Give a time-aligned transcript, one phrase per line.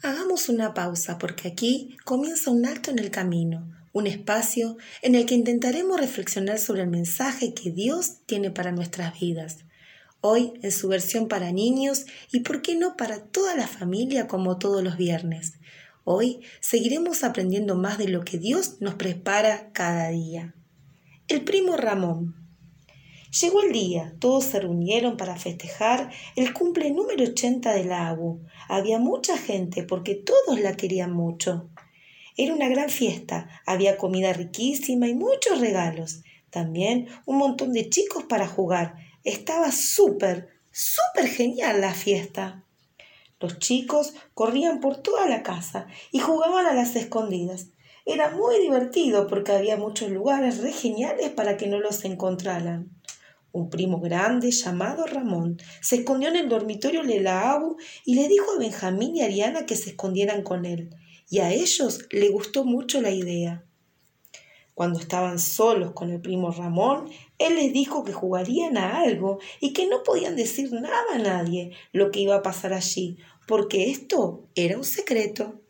[0.00, 5.26] Hagamos una pausa porque aquí comienza un alto en el camino, un espacio en el
[5.26, 9.64] que intentaremos reflexionar sobre el mensaje que Dios tiene para nuestras vidas.
[10.20, 14.56] Hoy en su versión para niños y por qué no para toda la familia como
[14.58, 15.54] todos los viernes.
[16.04, 20.54] Hoy seguiremos aprendiendo más de lo que Dios nos prepara cada día.
[21.26, 22.47] El primo Ramón.
[23.30, 28.40] Llegó el día, todos se reunieron para festejar el cumple número 80 de la ABU.
[28.68, 31.68] Había mucha gente porque todos la querían mucho.
[32.38, 36.22] Era una gran fiesta, había comida riquísima y muchos regalos.
[36.48, 38.94] También un montón de chicos para jugar.
[39.24, 42.64] Estaba súper, súper genial la fiesta.
[43.40, 47.66] Los chicos corrían por toda la casa y jugaban a las escondidas.
[48.06, 52.97] Era muy divertido porque había muchos lugares re geniales para que no los encontraran.
[53.52, 58.28] Un primo grande llamado Ramón se escondió en el dormitorio de la Abu y le
[58.28, 60.90] dijo a Benjamín y Ariana que se escondieran con él.
[61.30, 63.64] Y a ellos le gustó mucho la idea.
[64.74, 69.72] Cuando estaban solos con el primo Ramón, él les dijo que jugarían a algo y
[69.72, 73.16] que no podían decir nada a nadie lo que iba a pasar allí,
[73.48, 75.62] porque esto era un secreto.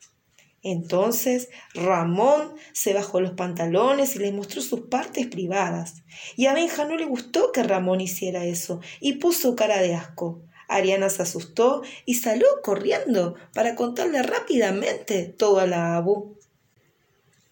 [0.63, 6.03] Entonces Ramón se bajó los pantalones y les mostró sus partes privadas.
[6.37, 10.43] Y a Benja no le gustó que Ramón hiciera eso y puso cara de asco.
[10.69, 16.37] Ariana se asustó y salió corriendo para contarle rápidamente todo a la Abu.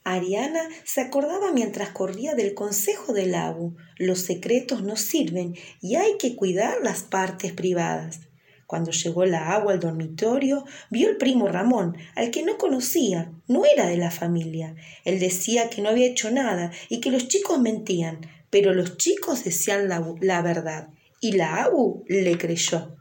[0.04, 3.74] Ariana se acordaba mientras corría del consejo del Abu.
[3.96, 8.20] Los secretos no sirven y hay que cuidar las partes privadas.
[8.66, 13.64] Cuando llegó la agua al dormitorio, vio el primo Ramón, al que no conocía, no
[13.64, 14.74] era de la familia.
[15.04, 19.44] Él decía que no había hecho nada y que los chicos mentían, pero los chicos
[19.44, 20.88] decían la, verdad,
[21.20, 22.96] y la Abu le creyó.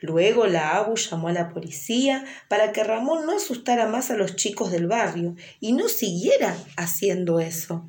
[0.00, 4.36] Luego la Abu llamó a la policía para que Ramón no asustara más a los
[4.36, 7.88] chicos del barrio y no siguiera haciendo eso.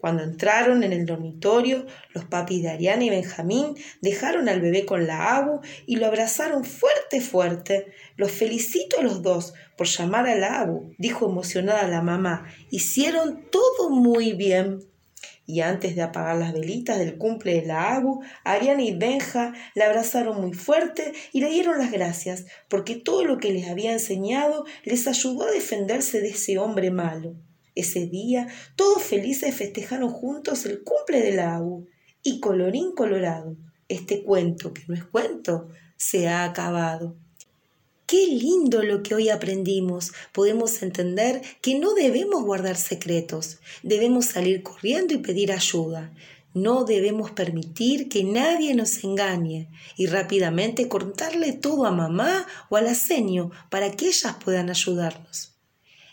[0.00, 5.06] Cuando entraron en el dormitorio, los papis de Ariana y Benjamín dejaron al bebé con
[5.06, 7.92] la Abu y lo abrazaron fuerte, fuerte.
[8.16, 12.46] Los felicito a los dos por llamar a la Abu, dijo emocionada la mamá.
[12.70, 14.80] Hicieron todo muy bien.
[15.44, 19.86] Y antes de apagar las velitas del cumple de la Abu, Ariana y Benja la
[19.86, 24.64] abrazaron muy fuerte y le dieron las gracias, porque todo lo que les había enseñado
[24.84, 27.34] les ayudó a defenderse de ese hombre malo.
[27.80, 28.46] Ese día
[28.76, 31.62] todos felices festejaron juntos el cumple de la
[32.22, 33.56] y colorín colorado,
[33.88, 37.16] este cuento, que no es cuento, se ha acabado.
[38.04, 40.12] Qué lindo lo que hoy aprendimos.
[40.32, 46.12] Podemos entender que no debemos guardar secretos, debemos salir corriendo y pedir ayuda.
[46.52, 52.82] No debemos permitir que nadie nos engañe y rápidamente contarle todo a mamá o a
[52.82, 55.50] la seño para que ellas puedan ayudarnos.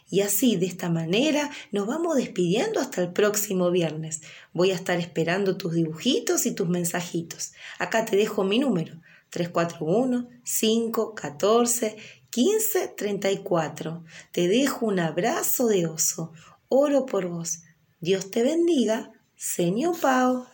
[0.09, 4.22] Y así, de esta manera, nos vamos despidiendo hasta el próximo viernes.
[4.53, 7.53] Voy a estar esperando tus dibujitos y tus mensajitos.
[7.78, 11.97] Acá te dejo mi número, 341 514
[12.35, 14.03] 1534.
[14.31, 16.31] Te dejo un abrazo de oso.
[16.69, 17.63] Oro por vos.
[18.00, 19.12] Dios te bendiga.
[19.35, 20.46] Señor Pau.